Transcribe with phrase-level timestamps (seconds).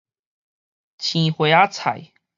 [0.97, 2.11] 青花仔菜